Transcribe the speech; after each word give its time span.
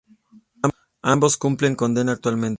Ambos 1.03 1.37
cumplen 1.37 1.75
condena 1.75 2.13
actualmente. 2.13 2.49